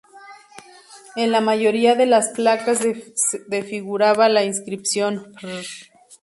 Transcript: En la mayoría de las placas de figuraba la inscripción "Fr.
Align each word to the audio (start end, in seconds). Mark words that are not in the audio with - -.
En 1.15 1.31
la 1.31 1.41
mayoría 1.41 1.93
de 1.93 2.07
las 2.07 2.29
placas 2.29 2.79
de 2.81 3.61
figuraba 3.61 4.29
la 4.29 4.43
inscripción 4.43 5.31
"Fr. 5.39 5.63